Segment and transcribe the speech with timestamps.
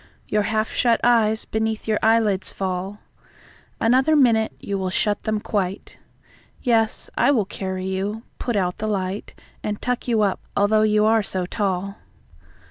[0.27, 3.01] Your half shut eyes beneath your eyelids fall,
[3.79, 5.99] Another minute, you will shut them quite.
[6.59, 11.05] Yes, I will carry you, put out the light, And tuck you up, although you
[11.05, 11.97] are so tall!